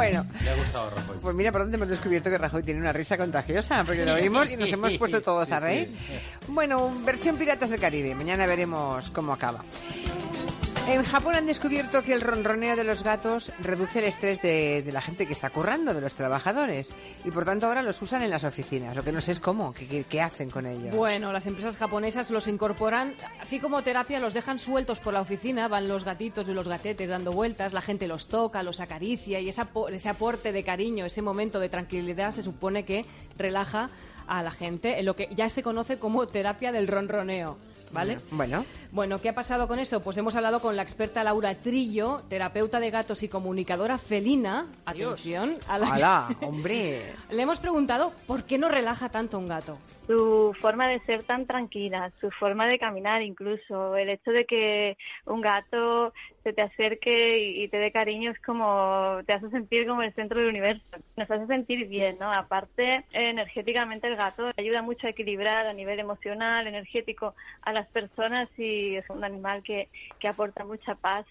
Bueno, 0.00 0.26
Le 0.42 0.50
ha 0.50 0.54
gustado 0.56 0.90
Rajoy. 0.96 1.16
pues 1.20 1.34
mira 1.34 1.52
por 1.52 1.60
dónde 1.60 1.76
hemos 1.76 1.88
descubierto 1.88 2.30
que 2.30 2.38
Rajoy 2.38 2.62
tiene 2.62 2.80
una 2.80 2.90
risa 2.92 3.18
contagiosa, 3.18 3.84
porque 3.84 4.04
lo 4.06 4.14
oímos 4.14 4.50
y 4.50 4.56
nos 4.56 4.72
hemos 4.72 4.92
puesto 4.98 5.20
todos 5.20 5.50
a 5.52 5.60
reír. 5.60 5.88
Bueno, 6.48 6.90
versión 7.04 7.36
Piratas 7.36 7.68
del 7.68 7.80
Caribe. 7.80 8.14
Mañana 8.14 8.46
veremos 8.46 9.10
cómo 9.10 9.32
acaba. 9.34 9.62
En 10.88 11.04
Japón 11.04 11.36
han 11.36 11.46
descubierto 11.46 12.02
que 12.02 12.12
el 12.12 12.20
ronroneo 12.20 12.74
de 12.74 12.84
los 12.84 13.04
gatos 13.04 13.52
reduce 13.60 14.00
el 14.00 14.06
estrés 14.06 14.42
de, 14.42 14.84
la 14.92 15.00
gente 15.00 15.26
que 15.26 15.32
está 15.32 15.50
currando, 15.50 15.94
de 15.94 16.00
los 16.00 16.14
trabajadores, 16.14 16.92
y 17.24 17.30
por 17.30 17.44
tanto 17.44 17.66
ahora 17.66 17.82
los 17.82 18.02
usan 18.02 18.22
en 18.22 18.30
las 18.30 18.44
oficinas. 18.44 18.96
Lo 18.96 19.04
que 19.04 19.12
no 19.12 19.20
sé 19.20 19.32
es 19.32 19.40
cómo, 19.40 19.72
qué, 19.72 20.20
hacen 20.20 20.50
con 20.50 20.66
ellos. 20.66 20.94
Bueno, 20.94 21.32
las 21.32 21.46
empresas 21.46 21.76
japonesas 21.76 22.30
los 22.30 22.48
incorporan, 22.48 23.14
así 23.40 23.60
como 23.60 23.82
terapia, 23.82 24.18
los 24.18 24.34
dejan 24.34 24.58
sueltos 24.58 24.98
por 24.98 25.14
la 25.14 25.20
oficina, 25.20 25.68
van 25.68 25.86
los 25.86 26.04
gatitos 26.04 26.48
y 26.48 26.54
los 26.54 26.66
gatetes 26.66 27.08
dando 27.08 27.32
vueltas, 27.32 27.72
la 27.72 27.82
gente 27.82 28.08
los 28.08 28.26
toca, 28.26 28.62
los 28.62 28.80
acaricia 28.80 29.40
y 29.40 29.48
esa 29.48 29.68
ese 29.92 30.08
aporte 30.08 30.50
de 30.50 30.64
cariño, 30.64 31.06
ese 31.06 31.22
momento 31.22 31.60
de 31.60 31.68
tranquilidad 31.68 32.32
se 32.32 32.42
supone 32.42 32.84
que 32.84 33.04
relaja 33.38 33.90
a 34.26 34.42
la 34.42 34.50
gente 34.50 34.98
en 34.98 35.06
lo 35.06 35.14
que 35.14 35.28
ya 35.36 35.48
se 35.48 35.62
conoce 35.62 35.98
como 35.98 36.26
terapia 36.26 36.72
del 36.72 36.88
ronroneo. 36.88 37.58
¿Vale? 37.92 38.18
Bueno, 38.30 38.64
Bueno, 38.92 39.20
¿qué 39.20 39.28
ha 39.30 39.34
pasado 39.34 39.66
con 39.68 39.78
esto? 39.78 40.00
Pues 40.00 40.16
hemos 40.16 40.34
hablado 40.36 40.60
con 40.60 40.76
la 40.76 40.82
experta 40.82 41.22
Laura 41.24 41.54
Trillo, 41.56 42.22
terapeuta 42.28 42.78
de 42.80 42.90
gatos 42.90 43.22
y 43.22 43.28
comunicadora 43.28 43.98
felina. 43.98 44.66
Atención, 44.84 45.56
a 45.68 45.78
la 45.78 45.86
que- 45.86 45.92
¡Hala, 45.92 46.28
hombre! 46.40 47.14
Le 47.30 47.42
hemos 47.42 47.58
preguntado 47.58 48.12
por 48.26 48.44
qué 48.44 48.58
no 48.58 48.68
relaja 48.68 49.08
tanto 49.08 49.38
un 49.38 49.48
gato. 49.48 49.74
Su 50.10 50.56
forma 50.60 50.88
de 50.88 50.98
ser 51.00 51.22
tan 51.22 51.46
tranquila, 51.46 52.10
su 52.20 52.32
forma 52.32 52.66
de 52.66 52.80
caminar 52.80 53.22
incluso, 53.22 53.94
el 53.94 54.08
hecho 54.08 54.32
de 54.32 54.44
que 54.44 54.98
un 55.24 55.40
gato 55.40 56.12
se 56.42 56.52
te 56.52 56.62
acerque 56.62 57.38
y, 57.38 57.68
te 57.68 57.76
dé 57.76 57.92
cariño 57.92 58.32
es 58.32 58.40
como, 58.40 59.20
te 59.24 59.34
hace 59.34 59.48
sentir 59.50 59.86
como 59.86 60.02
el 60.02 60.12
centro 60.14 60.40
del 60.40 60.48
universo, 60.48 60.82
nos 61.16 61.30
hace 61.30 61.46
sentir 61.46 61.86
bien, 61.86 62.16
¿no? 62.18 62.32
Aparte, 62.32 63.04
energéticamente 63.12 64.08
el 64.08 64.16
gato 64.16 64.50
ayuda 64.56 64.82
mucho 64.82 65.06
a 65.06 65.10
equilibrar 65.10 65.68
a 65.68 65.74
nivel 65.74 66.00
emocional, 66.00 66.66
energético 66.66 67.36
a 67.62 67.72
las 67.72 67.86
personas 67.86 68.48
y 68.58 68.96
es 68.96 69.08
un 69.10 69.22
animal 69.22 69.62
que, 69.62 69.90
que 70.18 70.26
aporta 70.26 70.64
mucha 70.64 70.96
paz. 70.96 71.24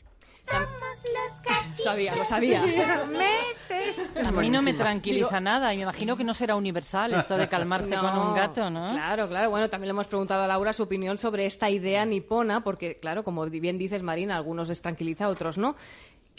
Sabía, 1.83 2.16
lo 2.16 2.25
sabía. 2.25 2.61
¡Meses! 3.08 4.09
A 4.23 4.31
mí 4.31 4.50
no 4.50 4.61
me 4.61 4.73
tranquiliza 4.73 5.39
nada. 5.39 5.73
y 5.73 5.78
Me 5.78 5.83
imagino 5.83 6.17
que 6.17 6.23
no 6.23 6.33
será 6.33 6.55
universal 6.55 7.14
esto 7.14 7.38
de 7.38 7.47
calmarse 7.47 7.95
con 8.00 8.17
un 8.17 8.33
gato, 8.33 8.69
¿no? 8.69 8.92
Claro, 8.92 9.27
claro. 9.27 9.50
Bueno, 9.50 9.70
también 9.70 9.88
le 9.88 9.92
hemos 9.92 10.08
preguntado 10.08 10.44
a 10.44 10.47
Laura 10.47 10.73
su 10.73 10.83
opinión 10.83 11.17
sobre 11.17 11.45
esta 11.45 11.70
idea 11.70 12.05
nipona, 12.05 12.64
porque, 12.64 12.97
claro, 12.97 13.23
como 13.23 13.45
bien 13.45 13.77
dices, 13.77 14.03
Marina, 14.03 14.36
algunos 14.36 14.70
les 14.70 14.81
tranquiliza, 14.81 15.30
otros 15.30 15.58
no. 15.58 15.75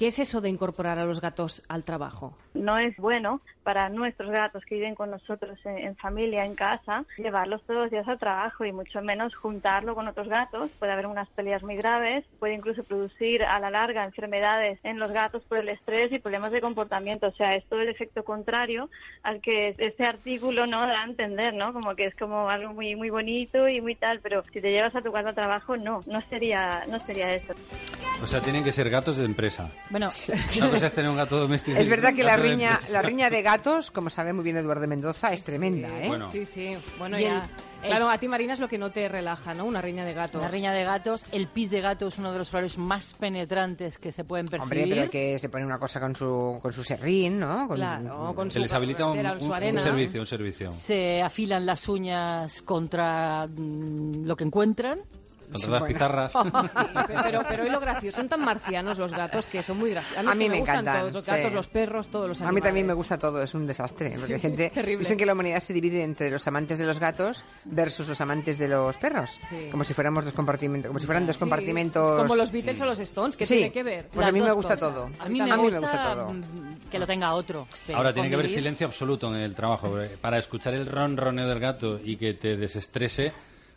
¿Qué 0.01 0.07
es 0.07 0.19
eso 0.19 0.41
de 0.41 0.49
incorporar 0.49 0.99
a 0.99 1.05
los 1.05 1.21
gatos 1.21 1.63
al 1.69 1.85
trabajo? 1.85 2.35
no 2.55 2.79
es 2.79 2.97
bueno 2.97 3.41
para 3.63 3.89
nuestros 3.89 4.31
gatos 4.31 4.65
que 4.65 4.77
viven 4.77 4.95
con 4.95 5.11
nosotros 5.11 5.59
en, 5.65 5.95
familia, 5.97 6.45
en 6.45 6.55
casa, 6.55 7.05
llevarlos 7.19 7.63
todos 7.63 7.83
los 7.83 7.91
días 7.91 8.09
al 8.09 8.19
trabajo 8.19 8.65
y 8.65 8.73
mucho 8.73 9.03
menos 9.03 9.35
juntarlo 9.35 9.95
con 9.95 10.09
otros 10.09 10.29
gatos. 10.29 10.71
Puede 10.79 10.93
haber 10.93 11.07
unas 11.07 11.29
peleas 11.31 11.63
muy 11.63 11.77
graves, 11.77 12.25
puede 12.39 12.55
incluso 12.55 12.83
producir 12.83 13.45
a 13.45 13.61
la 13.61 13.71
larga 13.71 14.05
enfermedades 14.05 14.81
en 14.83 14.99
los 14.99 15.13
gatos 15.13 15.43
por 15.43 15.59
el 15.59 15.69
estrés 15.69 16.11
y 16.13 16.19
problemas 16.19 16.53
de 16.53 16.61
comportamiento. 16.61 17.29
O 17.29 17.33
sea, 17.33 17.55
es 17.55 17.65
todo 17.67 17.83
el 17.83 17.89
efecto 17.89 18.25
contrario 18.25 18.89
al 19.23 19.41
que 19.41 19.75
este 19.79 20.05
artículo 20.05 20.67
no 20.67 20.81
da 20.81 21.03
a 21.03 21.05
entender, 21.05 21.55
¿no? 21.55 21.73
Como 21.73 21.95
que 21.95 22.07
es 22.07 22.17
como 22.17 22.49
algo 22.49 22.73
muy 22.73 22.97
muy 22.97 23.11
bonito 23.11 23.69
y 23.69 23.81
muy 23.81 23.95
tal, 23.95 24.21
pero 24.21 24.43
si 24.53 24.61
te 24.61 24.71
llevas 24.71 24.97
a 24.97 25.03
tu 25.03 25.13
gato 25.13 25.29
al 25.29 25.35
trabajo, 25.35 25.77
no, 25.77 26.03
no 26.07 26.21
sería, 26.23 26.85
no 26.89 26.99
sería 26.99 27.35
eso. 27.35 27.55
O 28.23 28.27
sea, 28.27 28.41
tienen 28.43 28.63
que 28.63 28.71
ser 28.71 28.91
gatos 28.91 29.17
de 29.17 29.25
empresa. 29.25 29.71
Bueno, 29.89 30.11
Una 30.59 30.71
cosa 30.71 30.87
es 30.87 30.93
tener 30.95 31.11
un 31.11 31.17
gato 31.17 31.39
doméstico. 31.39 31.79
Es 31.79 31.89
verdad 31.89 32.13
que 32.15 32.23
la 32.23 32.37
riña, 32.37 32.79
la 32.93 33.01
riña 33.03 33.31
de 33.31 33.41
gatos, 33.43 33.91
como 33.91 34.11
sabe 34.11 34.33
muy 34.35 34.45
bien 34.45 34.59
Eduardo 34.59 34.87
Mendoza, 34.87 35.33
es 35.33 35.43
tremenda, 35.43 35.89
¿eh? 36.03 36.09
Bueno. 36.09 36.31
Sí, 36.31 36.45
sí. 36.45 36.77
Bueno, 36.99 37.19
Y 37.19 37.23
ya. 37.23 37.37
el- 37.37 37.43
el- 37.83 37.89
Claro, 37.89 38.11
a 38.11 38.19
ti, 38.19 38.29
Marina, 38.29 38.53
es 38.53 38.61
lo 38.61 38.69
que 38.69 38.77
no 38.77 38.91
te 38.91 39.09
relaja, 39.09 39.55
¿no? 39.55 39.65
Una 39.65 39.81
riña 39.81 40.05
de 40.05 40.13
gatos. 40.13 40.43
la 40.43 40.49
riña 40.49 40.71
de 40.73 40.85
gatos, 40.85 41.25
el 41.33 41.47
pis 41.47 41.71
de 41.71 41.81
gato 41.81 42.09
es 42.09 42.19
uno 42.19 42.31
de 42.31 42.37
los 42.39 42.51
flores 42.51 42.77
más 42.77 43.15
penetrantes 43.19 43.97
que 43.97 44.13
se 44.13 44.23
pueden 44.23 44.47
percibir. 44.49 44.83
Hombre, 44.85 44.97
pero 45.01 45.11
que 45.11 45.39
se 45.39 45.49
pone 45.49 45.65
una 45.65 45.79
cosa 45.79 45.99
con 45.99 46.15
su, 46.15 46.59
con 46.61 46.73
su 46.75 46.85
serrín, 46.85 47.41
¿no? 47.41 47.67
Con- 47.69 47.77
Claro, 47.79 48.35
con 48.37 48.51
Se 48.51 48.57
su 48.59 48.61
les 48.61 48.73
habilita 48.75 49.07
un, 49.07 49.17
su 49.41 49.47
un- 49.47 49.53
un 49.53 49.79
servicio, 49.79 50.21
un 50.21 50.27
servicio. 50.27 50.73
Se 50.75 51.23
afilan 51.23 51.65
las 51.65 51.89
uñas 51.89 52.61
contra 52.61 53.47
mm, 53.47 54.27
lo 54.27 54.37
que 54.37 54.45
encuentran. 54.45 55.01
Contra 55.53 55.71
las 55.71 55.83
pizarras. 55.85 56.33
Sí, 57.11 57.15
pero, 57.23 57.41
pero 57.49 57.63
hoy 57.65 57.71
lo 57.71 57.81
gracioso, 57.81 58.17
son 58.17 58.29
tan 58.29 58.41
marcianos 58.45 58.99
los 58.99 59.13
gatos 59.13 59.47
que 59.47 59.63
son 59.63 59.79
muy 59.79 59.91
graciosos. 59.91 60.27
A 60.27 60.35
mí 60.35 60.49
me 60.49 60.59
gustan 60.61 60.77
encantan, 60.81 61.01
todos, 61.01 61.15
los 61.15 61.27
gatos, 61.27 61.49
sí. 61.49 61.55
los 61.55 61.69
perros, 61.69 62.09
todos 62.09 62.29
los 62.29 62.41
A 62.41 62.45
animales. 62.45 62.63
mí 62.63 62.69
también 62.69 62.87
me 62.87 62.93
gusta 62.95 63.19
todo, 63.19 63.43
es 63.43 63.55
un 63.55 63.67
desastre. 63.67 64.15
Porque 64.19 64.35
hay 64.35 64.41
gente 64.41 64.71
Terrible. 64.71 64.99
dicen 65.01 65.17
que 65.19 65.27
la 65.27 65.33
humanidad 65.33 65.61
se 65.61 65.73
divide 65.73 66.03
entre 66.03 66.31
los 66.31 66.47
amantes 66.47 66.79
de 66.79 66.87
los 66.87 66.99
gatos 67.01 67.45
versus 67.65 68.09
los 68.09 68.21
amantes 68.21 68.59
de 68.59 68.69
los 68.69 68.97
perros. 68.99 69.39
Sí. 69.49 69.69
Como 69.71 69.85
si 69.85 69.95
fuéramos 69.95 70.25
dos 70.25 70.35
compartimentos, 70.35 70.89
como 70.89 70.99
si 71.01 71.07
fueran 71.07 71.27
dos 71.27 71.37
Sí, 71.37 71.41
compartimentos. 71.41 72.11
es 72.11 72.17
como 72.23 72.37
los 72.37 72.53
Beatles 72.53 72.81
o 72.81 72.85
los 72.85 72.99
Stones, 73.01 73.37
que 73.37 73.47
Sí, 73.47 73.55
tiene 73.55 73.73
que 73.73 73.83
ver. 73.83 74.09
Pues 74.13 74.27
a 74.27 74.33
mí 74.33 74.41
me 74.41 74.53
gusta 74.53 74.75
cosas. 74.77 74.81
todo. 74.95 75.11
A 75.19 75.29
mí 75.29 75.41
A 75.41 75.45
me, 75.45 75.51
mí 75.57 75.57
me 75.57 75.79
gusta, 75.79 76.15
todo. 76.15 76.33
mm, 76.33 76.89
que 76.91 76.99
lo 76.99 77.07
tenga 77.07 77.33
otro. 77.35 77.67
Ahora 77.95 78.13
tiene 78.13 78.29
que 78.29 78.35
haber 78.35 78.49
silencio 78.49 78.87
absoluto 78.87 79.29
en 79.35 79.41
el 79.41 79.55
trabajo. 79.55 80.01
eh, 80.01 80.17
Para 80.21 80.39
escuchar 80.39 80.75
el 80.75 80.87
ronroneo 80.87 81.49
del 81.49 81.61
gato 81.61 81.99
y 82.03 82.17
que 82.17 82.35
te 82.35 82.57
desestrese, 82.57 83.33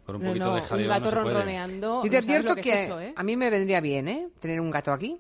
con 0.06 0.16
un 0.18 0.22
No, 0.24 0.28
poquito 0.30 0.46
no, 0.46 0.56
de 0.56 0.62
un 0.62 0.68
jaleo 0.68 0.90
gato 0.90 1.04
no 1.04 1.10
se 1.10 1.16
puede. 1.16 1.34
ronroneando. 1.34 2.04
Yo 2.04 2.10
te 2.10 2.18
advierto 2.18 2.56
que, 2.56 2.62
que, 2.62 2.74
es 2.74 2.80
eso, 2.82 3.00
¿eh? 3.02 3.14
a 3.16 3.24
mí 3.24 3.36
me 3.38 3.50
vendría 3.50 3.82
bien, 3.82 4.08
¿eh? 4.08 4.28
Tener 4.40 4.60
un 4.60 4.70
gato 4.72 4.92
aquí 4.92 5.20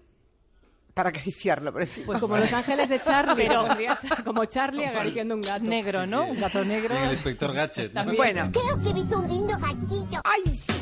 para 0.93 1.09
acariciarlo. 1.09 1.71
por 1.73 1.81
ejemplo. 1.81 2.05
Pues 2.05 2.19
como 2.21 2.37
los 2.37 2.53
ángeles 2.53 2.89
de 2.89 3.01
Charlie, 3.01 3.47
pondrías 3.47 3.99
como 4.23 4.45
Charlie 4.45 4.85
acariciando 4.85 5.35
un 5.35 5.41
gato. 5.41 5.63
Negro, 5.65 6.05
¿no? 6.05 6.25
Un 6.25 6.39
gato 6.39 6.63
negro. 6.63 6.95
En 6.95 7.03
el 7.05 7.11
inspector 7.11 7.53
Gadget. 7.53 7.93
¿no? 7.93 8.13
Bueno, 8.15 8.49
Creo 8.51 8.81
que 8.81 8.89
he 8.89 8.93
visto 8.93 9.19
un 9.19 9.27
lindo 9.27 9.57
gatito. 9.57 10.21
¡ay! 10.23 10.55
sí! 10.55 10.73